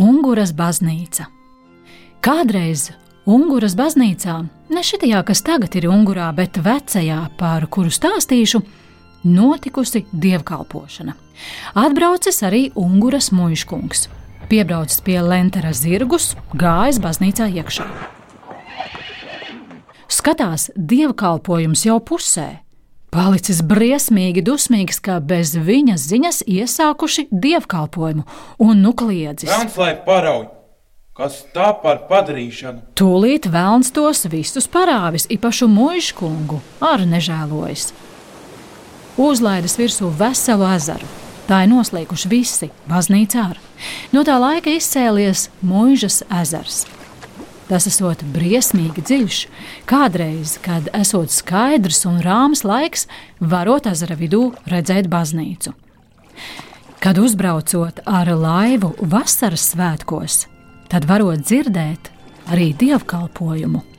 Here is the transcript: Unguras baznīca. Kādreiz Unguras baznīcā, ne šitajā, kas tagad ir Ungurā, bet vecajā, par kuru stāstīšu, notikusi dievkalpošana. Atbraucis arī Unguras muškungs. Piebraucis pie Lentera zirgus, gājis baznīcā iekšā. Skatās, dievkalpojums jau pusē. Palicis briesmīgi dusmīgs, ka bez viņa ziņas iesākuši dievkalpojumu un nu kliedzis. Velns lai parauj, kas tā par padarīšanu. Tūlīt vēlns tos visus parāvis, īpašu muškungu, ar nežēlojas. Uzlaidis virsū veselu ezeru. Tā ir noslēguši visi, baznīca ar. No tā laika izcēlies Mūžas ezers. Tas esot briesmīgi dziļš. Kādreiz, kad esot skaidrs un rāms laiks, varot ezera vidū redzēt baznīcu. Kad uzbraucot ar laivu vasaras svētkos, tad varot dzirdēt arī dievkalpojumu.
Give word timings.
Unguras 0.00 0.54
baznīca. 0.56 1.26
Kādreiz 2.24 2.86
Unguras 3.28 3.74
baznīcā, 3.76 4.38
ne 4.72 4.82
šitajā, 4.86 5.18
kas 5.28 5.42
tagad 5.44 5.74
ir 5.76 5.90
Ungurā, 5.92 6.30
bet 6.32 6.56
vecajā, 6.64 7.18
par 7.36 7.66
kuru 7.68 7.92
stāstīšu, 7.92 8.62
notikusi 9.28 10.06
dievkalpošana. 10.08 11.12
Atbraucis 11.84 12.40
arī 12.48 12.62
Unguras 12.80 13.28
muškungs. 13.36 14.06
Piebraucis 14.48 15.04
pie 15.04 15.18
Lentera 15.20 15.74
zirgus, 15.76 16.32
gājis 16.56 17.02
baznīcā 17.04 17.50
iekšā. 17.60 17.84
Skatās, 20.08 20.70
dievkalpojums 20.80 21.84
jau 21.84 22.00
pusē. 22.00 22.48
Palicis 23.10 23.58
briesmīgi 23.66 24.42
dusmīgs, 24.46 25.00
ka 25.02 25.18
bez 25.18 25.56
viņa 25.58 25.96
ziņas 25.98 26.44
iesākuši 26.46 27.26
dievkalpojumu 27.32 28.22
un 28.62 28.82
nu 28.84 28.92
kliedzis. 28.94 29.50
Velns 29.50 29.78
lai 29.80 29.96
parauj, 30.04 30.44
kas 31.18 31.40
tā 31.50 31.72
par 31.82 32.04
padarīšanu. 32.10 32.84
Tūlīt 32.94 33.48
vēlns 33.50 33.90
tos 33.96 34.22
visus 34.30 34.70
parāvis, 34.70 35.26
īpašu 35.26 35.66
muškungu, 35.72 36.60
ar 36.86 37.02
nežēlojas. 37.10 37.90
Uzlaidis 39.18 39.74
virsū 39.80 40.12
veselu 40.14 40.70
ezeru. 40.76 41.10
Tā 41.50 41.64
ir 41.64 41.72
noslēguši 41.72 42.30
visi, 42.30 42.70
baznīca 42.86 43.42
ar. 43.50 43.58
No 44.14 44.22
tā 44.22 44.38
laika 44.38 44.70
izcēlies 44.70 45.48
Mūžas 45.66 46.22
ezers. 46.30 46.84
Tas 47.70 47.86
esot 47.86 48.24
briesmīgi 48.34 49.04
dziļš. 49.06 49.36
Kādreiz, 49.86 50.56
kad 50.64 50.88
esot 50.96 51.30
skaidrs 51.30 52.02
un 52.10 52.18
rāms 52.24 52.64
laiks, 52.66 53.06
varot 53.38 53.86
ezera 53.86 54.16
vidū 54.18 54.48
redzēt 54.70 55.06
baznīcu. 55.12 55.76
Kad 57.00 57.20
uzbraucot 57.22 58.02
ar 58.10 58.32
laivu 58.34 58.90
vasaras 59.00 59.70
svētkos, 59.70 60.42
tad 60.90 61.06
varot 61.06 61.46
dzirdēt 61.46 62.10
arī 62.50 62.72
dievkalpojumu. 62.82 63.89